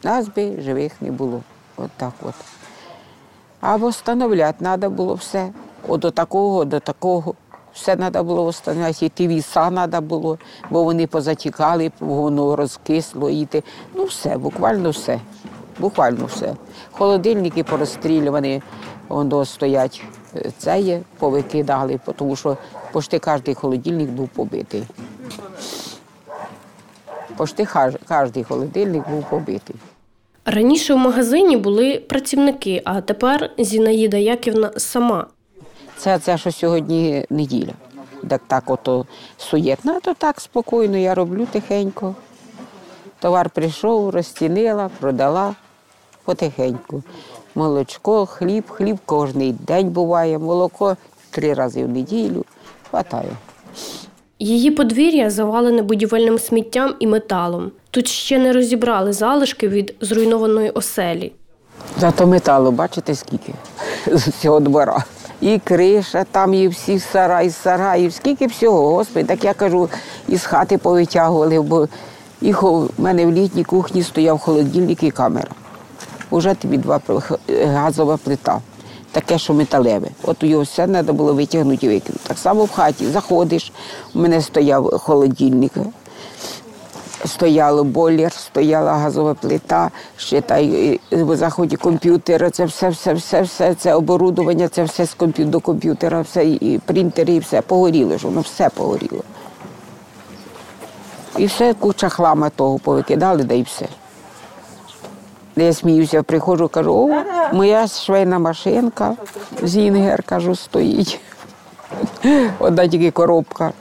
Нас 0.04 0.28
би 0.28 0.62
живих 0.62 1.02
не 1.02 1.12
було. 1.12 1.42
От 1.78 1.92
так 1.98 2.14
от. 2.22 2.34
А 3.62 3.76
встановляти 3.76 4.60
треба 4.60 4.90
було 4.90 5.14
все. 5.14 5.50
От 5.88 6.02
до 6.02 6.12
такого, 6.12 6.66
до 6.66 6.80
такого. 6.80 7.36
Все 7.74 7.96
треба 7.96 8.24
було 8.24 8.50
встановляти. 8.50 9.06
І 9.06 9.10
ті 9.10 9.28
віса 9.28 9.70
треба 9.70 10.02
було, 10.02 10.38
бо 10.70 10.84
вони 10.84 11.08
позатікали, 11.08 11.92
воно 12.00 12.56
розкисло. 12.56 13.30
І. 13.30 13.48
Ну 13.96 14.04
все, 14.06 14.38
буквально 14.38 14.90
все. 14.90 15.20
Буквально 15.80 16.26
все. 16.26 16.56
Холодильники 16.92 17.64
порозстрілювані, 17.64 18.62
воно 19.08 19.46
стоять. 19.46 20.04
Це 20.58 20.80
є, 20.80 21.02
повикидали, 21.20 22.00
тому 22.16 22.36
що 22.36 22.58
почти 22.92 23.20
кожен 23.20 23.56
холодильник 23.56 24.10
був 24.10 24.30
побитий. 24.30 24.84
Почти 27.38 27.68
кожен 28.08 28.44
холодильник 28.44 29.10
був 29.10 29.30
побитий. 29.30 29.76
Раніше 30.46 30.94
в 30.94 30.98
магазині 30.98 31.58
були 31.58 32.00
працівники, 32.00 32.82
а 32.86 33.02
тепер 33.02 33.52
Зінаїда 33.58 34.18
Яківна 34.18 34.72
сама. 34.78 35.28
Це, 35.98 36.20
це 36.20 36.38
що 36.38 36.52
сьогодні 36.52 37.26
неділя. 37.30 37.74
Так 38.30 38.42
так 38.48 38.70
ото 38.70 39.06
суєтно, 39.38 39.94
а 39.94 40.00
то 40.00 40.14
так 40.14 40.42
спокійно, 40.42 40.98
я 40.98 41.16
роблю 41.16 41.48
тихенько. 41.52 42.16
Товар 43.20 43.50
прийшов, 43.50 44.10
розцінила, 44.10 44.90
продала 45.00 45.56
потихеньку. 46.30 47.04
Молочко, 47.56 48.26
хліб, 48.26 48.64
хліб 48.70 48.98
кожен 49.06 49.58
день 49.68 49.90
буває, 49.90 50.38
молоко 50.38 50.98
три 51.32 51.54
рази 51.54 51.84
в 51.84 51.90
неділю. 51.90 52.46
Хватає. 52.90 53.30
Її 54.40 54.72
подвір'я 54.72 55.30
завалене 55.30 55.82
будівельним 55.82 56.40
сміттям 56.40 56.96
і 57.00 57.08
металом. 57.08 57.72
Тут 57.92 58.08
ще 58.08 58.40
не 58.40 58.54
розібрали 58.54 59.14
залишки 59.14 59.68
від 59.68 59.96
зруйнованої 60.02 60.70
оселі. 60.70 61.32
Зато 62.00 62.28
металу, 62.28 62.72
бачите, 62.72 63.16
скільки 63.16 63.54
з 64.08 64.32
цього 64.32 64.60
двора. 64.60 65.04
І 65.42 65.60
криша, 65.60 66.26
там 66.32 66.54
і 66.54 66.68
всі 66.68 67.00
сараї, 67.00 67.50
сараї, 67.50 68.12
скільки 68.12 68.48
всього, 68.48 68.96
господи, 68.96 69.26
так 69.26 69.44
я 69.44 69.54
кажу, 69.54 69.90
із 70.28 70.46
хати 70.46 70.78
повитягували, 70.78 71.62
бо 71.62 71.88
їх 72.42 72.64
у 72.64 72.90
мене 72.98 73.26
в 73.26 73.32
літній 73.32 73.64
кухні 73.64 74.04
стояв 74.04 74.40
холодильник 74.40 75.04
і 75.04 75.12
камера. 75.12 75.50
Уже 76.32 76.54
тобі 76.54 76.78
два 76.78 77.02
газова 77.66 78.18
плита, 78.18 78.62
таке, 79.12 79.38
що 79.38 79.54
металеве. 79.54 80.08
От 80.24 80.44
його 80.44 80.64
все 80.64 80.88
треба 80.88 81.14
було 81.14 81.34
витягнути 81.34 81.86
і 81.86 81.90
викинути. 81.90 82.24
Так 82.28 82.38
само 82.38 82.64
в 82.66 82.72
хаті 82.72 83.06
заходиш, 83.08 83.72
у 84.16 84.20
мене 84.20 84.42
стояв 84.42 85.00
холодильник. 85.00 85.72
стояло 87.26 87.84
бойлер, 87.84 88.32
стояла 88.34 88.94
газова 88.94 89.34
плита, 89.34 89.92
ще 90.18 90.42
та 90.42 90.62
е, 90.62 91.00
в 91.12 91.36
заході 91.36 91.76
комп'ютера, 91.76 92.50
це 92.50 92.66
все, 92.66 92.90
все, 92.90 93.14
все, 93.14 93.42
все, 93.42 93.74
це 93.76 93.94
оборудування, 93.94 94.68
це 94.68 94.84
все 94.84 95.06
з 95.06 95.14
комп'ю- 95.14 95.46
до 95.46 95.60
комп'ютера, 95.60 96.22
все, 96.22 96.46
і 96.46 96.80
принтери, 96.86 97.34
і 97.34 97.40
все 97.40 97.62
погоріло 97.62 98.18
ж, 98.18 98.28
воно 98.28 98.42
все 98.42 98.70
погоріло. 98.70 99.24
І 101.38 101.46
все, 101.46 101.74
куча 101.74 102.10
хлама 102.10 102.50
того 102.50 102.80
повикидали, 102.80 103.44
да 103.44 103.54
і 103.54 103.62
все. 103.62 103.88
Я 105.60 105.74
сміюся, 105.74 106.24
приходжу, 106.24 106.70
кажу, 106.74 106.94
о, 106.94 107.24
моя 107.54 107.88
швейна 107.88 108.40
машинка, 108.40 109.16
Зінгер, 109.64 110.24
кажу, 110.24 110.56
стоїть. 110.56 111.20
Одна 112.60 112.88
тільки 112.88 113.12
коробка. 113.12 113.74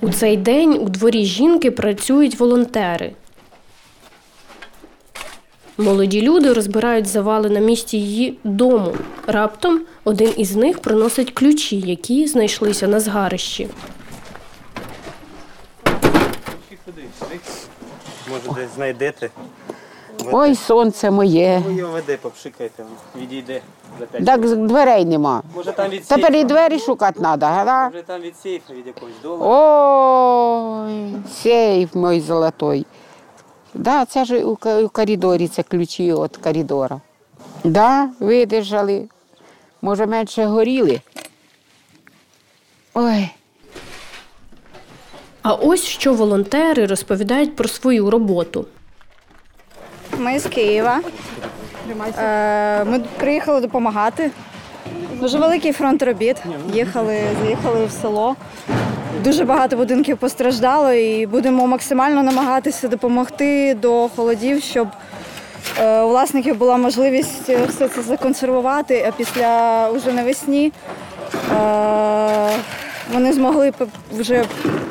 У 0.00 0.10
цей 0.10 0.36
день 0.36 0.72
у 0.72 0.88
дворі 0.88 1.24
жінки 1.24 1.70
працюють 1.70 2.40
волонтери. 2.40 3.12
Молоді 5.78 6.22
люди 6.22 6.52
розбирають 6.52 7.06
завали 7.06 7.50
на 7.50 7.60
місці 7.60 7.96
її 7.96 8.38
дому. 8.44 8.92
Раптом 9.26 9.80
один 10.04 10.30
із 10.36 10.56
них 10.56 10.78
приносить 10.78 11.30
ключі, 11.30 11.80
які 11.80 12.26
знайшлися 12.26 12.88
на 12.88 13.00
згарищі. 13.00 13.68
Може 18.30 18.60
десь 18.60 18.74
знайдете. 18.74 19.30
Ой, 20.32 20.54
сонце 20.54 21.10
моє. 21.10 21.62
Ви 21.66 21.74
його 21.74 21.92
веде, 21.92 22.16
попшикайте, 22.16 22.84
відійде. 23.16 23.60
Так 24.26 24.66
дверей 24.66 25.04
нема. 25.04 25.42
Може 25.54 25.72
там 25.72 25.90
від 25.90 26.04
Тепер 26.04 26.34
і 26.34 26.44
двері 26.44 26.78
шукати 26.78 27.20
треба, 27.20 27.48
гада? 27.48 27.84
Може 27.84 28.02
там 28.02 28.20
від 28.20 28.36
сейфа 28.36 28.72
від 28.74 28.86
якогось 28.86 29.14
долара. 29.22 29.50
Ой, 30.88 31.12
сейф 31.42 31.94
мой 31.94 32.20
золотой. 32.20 32.86
Да, 33.74 34.04
це 34.04 34.24
ж 34.24 34.44
у 34.44 34.56
ка- 34.56 34.82
у 34.82 34.88
коридорі, 34.88 35.48
це 35.48 35.62
ключі 35.62 36.12
від 36.14 36.36
коридора. 36.36 37.00
Да, 37.64 38.08
видержали. 38.20 39.08
Може, 39.82 40.06
менше 40.06 40.44
горіли. 40.46 41.00
Ой. 42.94 43.28
А 45.48 45.52
ось 45.52 45.84
що 45.84 46.14
волонтери 46.14 46.86
розповідають 46.86 47.56
про 47.56 47.68
свою 47.68 48.10
роботу. 48.10 48.66
Ми 50.18 50.38
з 50.38 50.46
Києва. 50.46 51.00
Е, 52.18 52.84
Ми 52.84 53.00
приїхали 53.16 53.60
допомагати. 53.60 54.30
Дуже 55.20 55.38
великий 55.38 55.72
фронт 55.72 56.02
робіт. 56.02 56.36
Їхали, 56.74 57.20
заїхали 57.42 57.86
в 57.86 57.90
село. 57.90 58.36
Дуже 59.24 59.44
багато 59.44 59.76
будинків 59.76 60.16
постраждало 60.18 60.92
і 60.92 61.26
будемо 61.26 61.66
максимально 61.66 62.22
намагатися 62.22 62.88
допомогти 62.88 63.74
до 63.74 64.08
холодів, 64.16 64.62
щоб 64.62 64.88
е, 65.80 66.00
у 66.00 66.08
власників 66.08 66.56
була 66.56 66.76
можливість 66.76 67.48
все 67.68 67.88
це 67.88 68.02
законсервувати, 68.02 69.04
а 69.08 69.12
після 69.12 69.90
уже 69.90 70.12
навесні 70.12 70.72
е, 71.52 72.50
вони 73.12 73.32
змогли 73.32 73.72
вже 74.12 74.44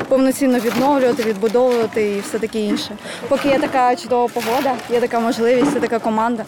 повноцінно 0.10 0.60
відновлювати, 0.60 1.24
відбудовувати 1.24 2.12
і 2.12 2.20
все 2.20 2.40
таке 2.40 2.60
інше. 2.60 2.98
Поки 3.30 3.50
є 3.50 3.60
така 3.60 3.96
чудова 3.96 4.28
погода, 4.28 4.76
є 4.90 5.00
така 5.00 5.20
можливість, 5.20 5.74
є 5.74 5.80
така 5.80 6.00
команда, 6.00 6.46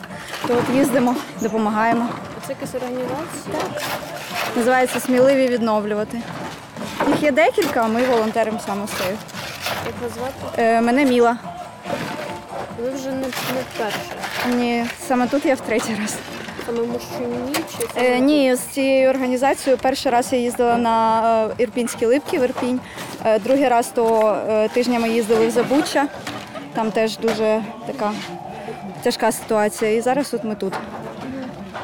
то 0.48 0.54
от 0.54 0.76
їздимо, 0.76 1.16
допомагаємо. 1.42 2.10
Це 2.48 2.54
якась 2.54 2.76
організація. 2.76 3.56
Називається 4.56 5.00
Сміливі 5.00 5.48
відновлювати. 5.48 6.22
Їх 7.08 7.24
є 7.24 7.32
декілька, 7.32 7.82
а 7.82 7.88
ми 7.88 8.04
волонтеримо 8.04 8.60
саме 8.66 8.88
з. 8.88 8.92
Як 9.86 9.96
вас 10.04 10.14
звати? 10.14 10.62
Е, 10.62 10.82
мене 10.82 11.06
Міла. 11.06 11.38
Ви 12.84 12.89
вже 12.89 13.10
не, 13.10 13.22
не 13.22 13.62
вперше. 13.74 14.00
Ні, 14.56 14.86
саме 15.08 15.28
тут 15.28 15.46
я 15.46 15.56
в 15.56 15.60
третій 15.60 15.96
раз. 16.02 16.15
Саме 16.65 16.80
мужчині 16.82 17.54
чи 17.54 17.88
це 17.93 18.02
Е, 18.02 18.19
ні, 18.19 18.56
з 18.56 18.60
цією 18.60 19.10
організацією 19.10 19.80
перший 19.82 20.12
раз 20.12 20.34
я 20.34 20.39
їздила 20.39 20.78
на 20.78 21.48
е, 21.48 21.54
Ірпінські 21.58 22.06
липки 22.06 22.39
в 22.39 22.43
Ірпінь. 22.43 22.80
Е, 23.26 23.39
другий 23.39 23.67
раз 23.67 23.88
то 23.95 24.36
е, 24.50 24.67
тижня 24.67 25.00
ми 25.00 25.10
їздили 25.10 25.48
в 25.48 25.52
Забуччя. 25.52 26.08
Там 26.74 26.91
теж 26.91 27.17
дуже 27.17 27.63
така 27.88 28.12
тяжка 29.04 29.32
ситуація. 29.32 29.91
І 29.95 30.02
зараз 30.02 30.34
от 30.34 30.43
ми 30.43 30.56
тут. 30.56 30.74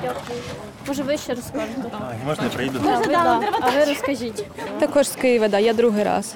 Дякую. 0.02 0.40
Може, 0.88 1.04
ви 1.04 1.18
ще 1.18 1.34
розкажете? 1.34 1.82
Можна 2.26 2.44
я 2.44 2.50
прийду? 2.50 2.80
А 2.94 2.98
ви, 2.98 3.06
да. 3.06 3.40
а 3.62 3.70
ви 3.70 3.86
розкажіть. 3.86 4.46
Також 4.80 5.08
з 5.08 5.16
Києва, 5.16 5.48
да, 5.48 5.60
я 5.60 5.74
другий 5.74 6.04
раз. 6.04 6.36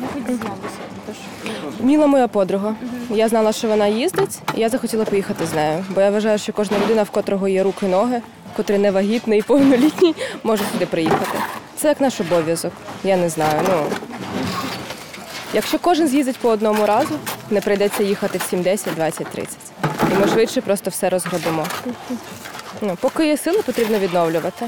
Як 0.00 0.14
ви 0.14 0.20
дізналися? 0.20 0.78
Міла 1.80 2.06
моя 2.06 2.28
подруга. 2.28 2.74
Я 3.10 3.28
знала, 3.28 3.52
що 3.52 3.68
вона 3.68 3.86
їздить, 3.86 4.38
і 4.54 4.60
я 4.60 4.68
захотіла 4.68 5.04
поїхати 5.04 5.46
з 5.46 5.54
нею. 5.54 5.84
Бо 5.94 6.00
я 6.00 6.10
вважаю, 6.10 6.38
що 6.38 6.52
кожна 6.52 6.78
людина, 6.78 7.02
в 7.02 7.10
котрого 7.10 7.48
є 7.48 7.62
руки, 7.62 7.86
ноги, 7.86 8.22
котрий 8.56 8.78
не 8.78 8.90
вагітний 8.90 9.38
і 9.38 9.42
повнолітній, 9.46 10.14
може 10.42 10.64
сюди 10.72 10.86
приїхати. 10.86 11.38
Це 11.76 11.88
як 11.88 12.00
наш 12.00 12.20
обов'язок. 12.20 12.72
Я 13.04 13.16
не 13.16 13.28
знаю. 13.28 13.60
Ну 13.68 13.86
якщо 15.54 15.78
кожен 15.78 16.08
з'їздить 16.08 16.38
по 16.38 16.48
одному 16.48 16.86
разу, 16.86 17.14
не 17.50 17.60
прийдеться 17.60 18.02
їхати 18.02 18.38
всім 18.38 18.62
10, 18.62 18.94
20, 18.94 19.26
30. 19.26 19.56
І 20.12 20.20
ми 20.20 20.28
швидше 20.28 20.60
просто 20.60 20.90
все 20.90 21.10
розгробимо. 21.10 21.66
Ну, 22.80 22.96
поки 23.00 23.26
є 23.26 23.36
сили, 23.36 23.62
потрібно 23.62 23.98
відновлювати. 23.98 24.66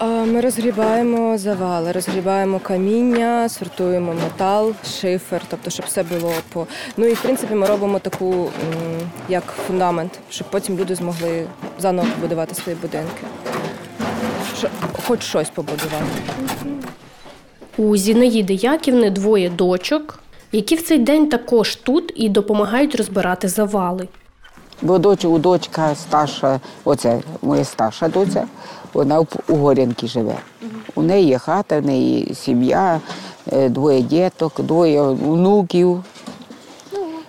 Ми 0.00 0.40
розгрібаємо 0.40 1.38
завали, 1.38 1.92
розгрібаємо 1.92 2.58
каміння, 2.58 3.48
сортуємо 3.48 4.14
метал, 4.14 4.74
шифер, 5.00 5.42
тобто, 5.48 5.70
щоб 5.70 5.86
все 5.86 6.02
було 6.02 6.32
по. 6.52 6.66
Ну 6.96 7.06
і 7.06 7.14
в 7.14 7.22
принципі 7.22 7.54
ми 7.54 7.66
робимо 7.66 7.98
таку 7.98 8.50
як 9.28 9.44
фундамент, 9.66 10.18
щоб 10.30 10.50
потім 10.50 10.78
люди 10.78 10.94
змогли 10.94 11.46
заново 11.78 12.08
побудувати 12.14 12.54
свої 12.54 12.78
будинки. 12.82 13.22
Хоч 15.06 15.22
щось 15.22 15.50
побудувати. 15.50 16.04
У 17.76 17.96
Зінаїди 17.96 18.54
Яківни 18.54 19.10
двоє 19.10 19.50
дочок, 19.50 20.18
які 20.52 20.74
в 20.74 20.82
цей 20.82 20.98
день 20.98 21.28
також 21.28 21.76
тут 21.76 22.12
і 22.16 22.28
допомагають 22.28 22.94
розбирати 22.94 23.48
завали. 23.48 24.08
Бо 24.82 24.98
доч, 24.98 25.24
у 25.24 25.38
дочка 25.38 25.94
старша, 25.94 26.60
оце 26.84 27.22
моя 27.42 27.64
старша 27.64 28.08
доця, 28.08 28.46
вона 28.92 29.20
у 29.48 29.56
Горянки 29.56 30.06
живе. 30.06 30.36
У 30.94 31.02
неї 31.02 31.26
є 31.26 31.38
хата, 31.38 31.80
в 31.80 31.86
неї 31.86 32.34
сім'я, 32.34 33.00
е, 33.52 33.68
двоє 33.68 34.02
діток, 34.02 34.60
двоє 34.60 35.02
внуків. 35.02 36.04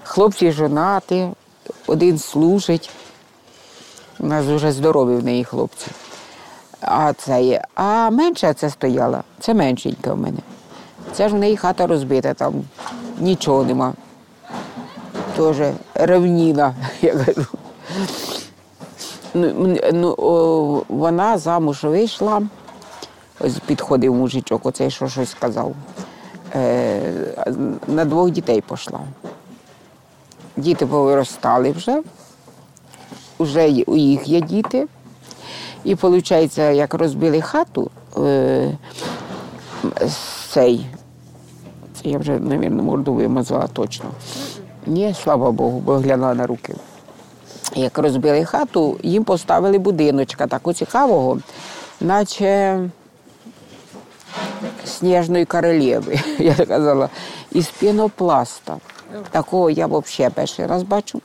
Хлопці 0.03 0.51
жонаті, 0.51 1.27
один 1.87 2.17
служить. 2.17 2.89
У 4.19 4.27
нас 4.27 4.45
вже 4.45 4.71
здорові 4.71 5.15
в 5.15 5.23
неї 5.23 5.43
хлопці. 5.43 5.87
А 6.81 7.13
це 7.13 7.43
є. 7.43 7.63
А 7.75 8.09
менша 8.09 8.53
це 8.53 8.69
стояла, 8.69 9.23
це 9.39 9.53
меншенька 9.53 10.13
в 10.13 10.17
мене. 10.17 10.39
Це 11.13 11.29
ж 11.29 11.35
в 11.35 11.37
неї 11.39 11.57
хата 11.57 11.87
розбита, 11.87 12.33
там 12.33 12.53
нічого 13.19 13.63
нема 13.63 13.93
теж 15.37 15.73
ревніна, 15.93 16.75
я 17.01 17.13
кажу. 17.13 17.45
Ну, 19.33 19.77
ну, 19.93 20.85
вона 20.89 21.37
замуж 21.37 21.83
вийшла, 21.83 22.41
ось 23.39 23.59
підходив 23.59 24.15
мужичок, 24.15 24.65
оцей 24.65 24.91
що 24.91 25.07
щось 25.07 25.29
сказав. 25.29 25.75
Е, 26.55 27.13
на 27.87 28.05
двох 28.05 28.31
дітей 28.31 28.61
пішла. 28.61 28.99
Діти 30.57 30.85
повиростали 30.85 31.71
вже, 31.71 32.01
вже 33.39 33.83
у 33.87 33.95
їх 33.95 34.27
є 34.27 34.41
діти. 34.41 34.87
І 35.83 35.95
виходить, 35.95 36.57
як 36.57 36.93
розбили 36.93 37.41
хату, 37.41 37.91
е, 38.17 38.77
цей, 40.49 40.85
це 41.93 42.09
я 42.09 42.17
вже, 42.17 42.39
мабуть, 42.39 42.71
морду 42.71 43.13
вимазала 43.13 43.67
точно. 43.67 44.05
Ні, 44.85 45.15
слава 45.23 45.51
Богу, 45.51 45.79
бо 45.79 45.95
глянула 45.95 46.33
на 46.33 46.47
руки. 46.47 46.75
Як 47.75 47.97
розбили 47.97 48.45
хату, 48.45 48.99
їм 49.03 49.23
поставили 49.23 49.77
будиночка 49.77 50.47
такого 50.47 50.73
цікавого, 50.73 51.39
наче 51.99 52.79
сніжної 54.85 55.45
королеви, 55.45 56.19
я 56.39 56.53
казала, 56.53 57.09
із 57.51 57.69
пінопласта. 57.69 58.77
Такого 59.31 59.69
я 59.69 59.87
взагалі 59.87 60.33
перший 60.35 60.65
раз 60.65 60.83
бачу. 60.83 61.21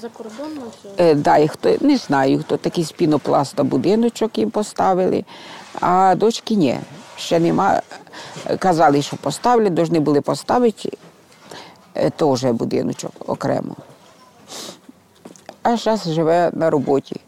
За 0.00 0.08
кордоном? 0.08 0.64
Е, 0.98 1.14
да, 1.14 1.36
і 1.36 1.48
хто, 1.48 1.76
не 1.80 1.96
знаю, 1.96 2.40
хто 2.40 2.56
такий 2.56 2.84
з 2.84 2.92
пінопласта 2.92 3.62
будиночок 3.62 4.38
їм 4.38 4.50
поставили, 4.50 5.24
а 5.80 6.14
дочки 6.14 6.54
ні. 6.54 6.78
Ще 7.16 7.40
нема. 7.40 7.82
Казали, 8.58 9.02
що 9.02 9.16
поставлять, 9.16 9.74
повинні 9.74 10.00
були 10.00 10.20
поставити 10.20 10.92
теж 12.16 12.44
будиночок 12.44 13.12
окремо. 13.26 13.76
А 15.62 15.76
зараз 15.76 16.08
живе 16.08 16.50
на 16.54 16.70
роботі 16.70 17.20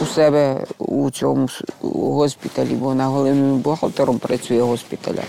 у 0.00 0.04
себе 0.06 0.64
у 0.78 1.10
цьому 1.10 1.48
госпіталі, 1.82 2.74
бо 2.74 2.86
вона 2.86 3.06
головним 3.06 3.58
бухгалтером 3.58 4.18
працює 4.18 4.60
госпіталя. 4.60 5.22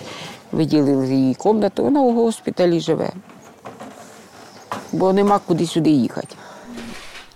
Виділили 0.52 1.16
їй 1.16 1.36
кімнату, 1.36 1.84
вона 1.84 2.02
у 2.02 2.14
госпіталі 2.14 2.80
живе. 2.80 3.10
Бо 4.92 5.14
нема 5.14 5.40
куди 5.48 5.66
сюди 5.66 5.90
їхати. 5.90 6.36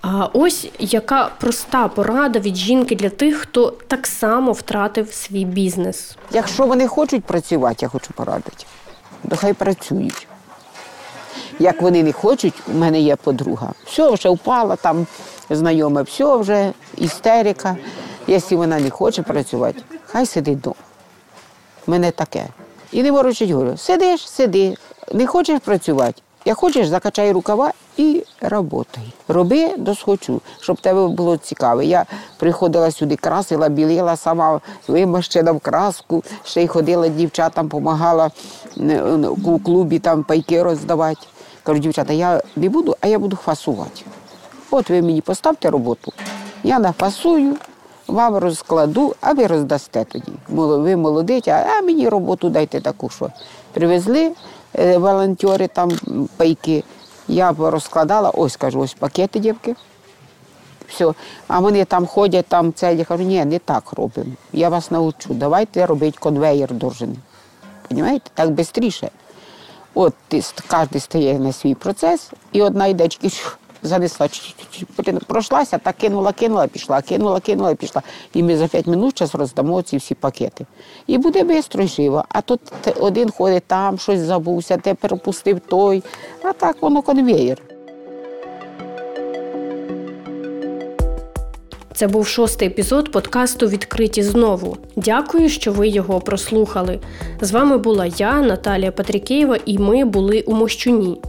А 0.02 0.30
ось 0.34 0.70
яка 0.80 1.30
проста 1.40 1.88
порада 1.88 2.40
від 2.40 2.56
жінки 2.56 2.96
для 2.96 3.10
тих, 3.10 3.38
хто 3.38 3.72
так 3.72 4.08
само 4.08 4.52
втратив 4.52 5.14
свій 5.14 5.46
бізнес. 5.46 6.18
Якщо 6.32 6.66
вони 6.66 6.88
хочуть 6.88 7.24
працювати, 7.24 7.78
я 7.82 7.90
хочу 7.90 8.14
порадити, 8.14 8.66
то 9.30 9.36
хай 9.36 9.54
працюють. 9.54 10.28
Як 11.60 11.82
вони 11.82 12.04
не 12.04 12.12
хочуть, 12.12 12.54
у 12.68 12.78
мене 12.78 13.00
є 13.00 13.16
подруга. 13.16 13.74
Все, 13.86 14.12
вже 14.12 14.30
впала 14.30 14.76
там 14.76 15.08
знайоме, 15.50 16.02
все 16.02 16.38
вже 16.38 16.74
істерика. 16.98 17.78
Якщо 18.28 18.58
вона 18.58 18.80
не 18.80 18.90
хоче 18.90 19.22
працювати, 19.22 19.82
хай 20.06 20.26
сидить 20.26 20.58
вдома. 20.58 20.76
У 21.88 21.92
мене 21.92 22.12
таке. 22.12 22.48
І 22.92 23.04
не 23.04 23.12
ворочить 23.12 23.50
говорю, 23.50 23.78
сидиш, 23.78 24.30
сиди, 24.30 24.78
не 25.14 25.28
хочеш 25.28 25.60
працювати. 25.60 26.22
Як 26.46 26.58
хочеш, 26.58 26.88
закачай 26.88 27.32
рукава 27.32 27.72
і 27.98 28.24
роботай. 28.42 29.14
Роби 29.28 29.78
досхочу, 29.78 30.42
щоб 30.60 30.82
тебе 30.82 31.08
було 31.08 31.38
цікаво. 31.38 31.82
Я 31.82 32.06
приходила 32.38 32.92
сюди, 32.92 33.16
красила, 33.16 33.70
білила, 33.70 34.16
сама 34.16 34.62
вимащена 34.88 35.52
в 35.52 35.60
краску, 35.60 36.24
ще 36.44 36.64
й 36.64 36.68
ходила 36.68 37.08
дівчатам, 37.08 37.68
допомагала 37.68 38.32
у 39.46 39.60
клубі 39.60 40.00
там 40.00 40.24
пайки 40.24 40.64
роздавати. 40.64 41.28
Кажу, 41.72 41.82
дівчата, 41.82 42.14
я 42.14 42.42
не 42.56 42.70
буду, 42.70 42.96
а 43.02 43.08
я 43.08 43.20
буду 43.20 43.36
фасувати. 43.36 44.02
От 44.72 44.90
ви 44.90 45.02
мені 45.02 45.22
поставте 45.22 45.70
роботу, 45.70 46.14
я 46.64 46.80
нафасую, 46.80 47.56
вам 48.08 48.36
розкладу, 48.36 49.16
а 49.22 49.34
ви 49.34 49.48
роздасте 49.48 50.06
тоді. 50.06 50.32
Ви 50.48 50.96
молодиці, 50.96 51.50
а 51.50 51.82
мені 51.82 52.10
роботу 52.10 52.50
дайте 52.50 52.82
таку, 52.82 53.10
що 53.10 53.30
привезли 53.74 54.32
е, 54.80 54.98
волонтери 54.98 55.68
там 55.68 55.92
пайки. 56.38 56.84
Я 57.28 57.56
розкладала, 57.58 58.30
ось 58.30 58.56
кажу, 58.56 58.80
ось 58.80 58.94
пакети, 58.94 59.40
дівки. 59.40 59.76
Все. 60.88 61.14
А 61.48 61.60
вони 61.60 61.86
там 61.86 62.06
ходять, 62.06 62.46
там 62.48 62.74
це. 62.74 62.96
Я 62.96 63.06
кажу, 63.06 63.24
ні, 63.24 63.46
не 63.46 63.60
так 63.60 63.94
робимо. 63.94 64.32
Я 64.54 64.70
вас 64.70 64.92
научу. 64.92 65.34
Давайте 65.34 65.86
робити 65.86 66.18
конвейер 66.22 66.74
должен. 66.74 67.16
Понімаєте? 67.88 68.32
Так 68.34 68.50
швидше. 68.74 69.10
От 69.94 70.14
кожен 70.68 71.00
стає 71.00 71.40
на 71.40 71.52
свій 71.52 71.76
процес, 71.76 72.32
і 72.52 72.62
одна 72.62 72.88
йде 72.88 73.08
занесла, 73.84 74.30
пройшлася, 75.28 75.78
та 75.78 75.94
кинула, 75.94 76.32
кинула, 76.32 76.68
пішла, 76.68 77.02
кинула, 77.02 77.40
кинула, 77.40 77.76
пішла. 77.76 78.02
І 78.34 78.44
ми 78.44 78.58
за 78.58 78.68
5 78.68 78.88
минут 78.88 79.14
час 79.14 79.36
роздамо 79.36 79.82
ці 79.82 79.98
всі 79.98 80.16
пакети. 80.16 80.66
І 81.08 81.18
буде 81.18 81.40
швидко 81.40 81.82
і 81.82 81.88
живо. 81.88 82.26
А 82.30 82.42
тут 82.42 82.62
один 83.00 83.32
ходить 83.32 83.64
там, 83.68 83.98
щось 83.98 84.20
забувся, 84.20 84.78
те 84.78 84.94
пропустив 84.94 85.60
той. 85.60 86.04
А 86.44 86.54
так 86.54 86.82
воно 86.82 87.02
конвеєр. 87.02 87.71
Це 92.02 92.08
був 92.08 92.28
шостий 92.28 92.68
епізод 92.68 93.12
подкасту 93.12 93.68
Відкриті 93.68 94.24
знову. 94.24 94.78
Дякую, 94.96 95.50
що 95.50 95.72
ви 95.72 95.88
його 95.88 96.20
прослухали. 96.20 97.00
З 97.42 97.52
вами 97.52 97.78
була 97.78 98.06
я, 98.06 98.42
Наталія 98.42 98.92
Патрікеєва, 98.92 99.58
і 99.66 99.78
ми 99.78 100.06
були 100.06 100.42
у 100.42 100.54
Мощуні. 100.54 101.22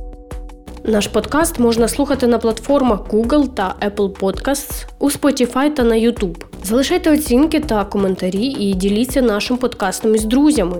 Наш 0.84 1.06
подкаст 1.06 1.58
можна 1.58 1.88
слухати 1.88 2.26
на 2.26 2.38
платформах 2.38 3.00
Google 3.10 3.48
та 3.48 3.74
Apple 3.86 4.10
Podcasts, 4.10 4.86
у 4.98 5.10
Spotify 5.10 5.74
та 5.74 5.82
на 5.82 5.94
YouTube. 5.94 6.44
Залишайте 6.64 7.12
оцінки 7.12 7.60
та 7.60 7.84
коментарі 7.84 8.46
і 8.46 8.74
діліться 8.74 9.22
нашим 9.22 9.56
подкастом 9.56 10.14
із 10.14 10.24
друзями. 10.24 10.76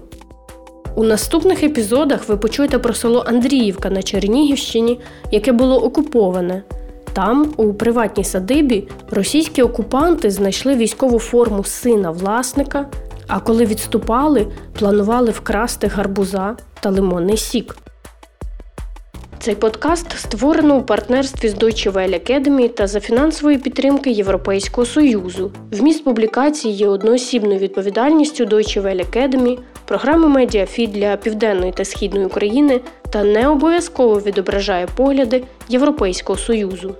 У 0.97 1.05
наступних 1.05 1.63
епізодах 1.63 2.29
ви 2.29 2.37
почуєте 2.37 2.79
про 2.79 2.95
село 2.95 3.25
Андріївка 3.27 3.91
на 3.91 4.03
Чернігівщині, 4.03 5.01
яке 5.31 5.53
було 5.53 5.85
окуповане. 5.85 6.63
Там, 7.13 7.53
у 7.57 7.75
приватній 7.75 8.25
садибі, 8.25 8.89
російські 9.11 9.63
окупанти 9.63 10.31
знайшли 10.31 10.77
військову 10.77 11.19
форму 11.19 11.65
сина 11.65 12.11
власника, 12.11 12.87
а 13.27 13.41
коли 13.41 13.65
відступали, 13.65 14.47
планували 14.79 15.31
вкрасти 15.31 15.87
гарбуза 15.87 16.57
та 16.81 16.91
лимонний 16.91 17.37
сік. 17.37 17.77
Цей 19.43 19.55
подкаст 19.55 20.19
створено 20.19 20.77
у 20.77 20.83
партнерстві 20.83 21.49
з 21.49 21.55
Deutsche 21.55 21.93
Welle 21.93 22.31
Academy 22.31 22.69
та 22.69 22.87
за 22.87 23.01
фінансової 23.01 23.59
підтримки 23.59 24.11
Європейського 24.11 24.87
Союзу. 24.87 25.53
Вміст 25.71 26.05
публікації 26.05 26.75
є 26.75 26.89
одноосібною 26.89 27.59
відповідальністю 27.59 28.45
Deutsche 28.45 28.83
Welle 28.83 29.07
Academy, 29.11 29.59
програми 29.85 30.29
Медіафід 30.29 30.93
для 30.93 31.17
Південної 31.17 31.73
та 31.73 31.85
Східної 31.85 32.27
України 32.27 32.81
та 33.11 33.25
не 33.25 33.49
обов'язково 33.49 34.21
відображає 34.21 34.89
погляди 34.97 35.45
Європейського 35.69 36.39
Союзу. 36.39 36.95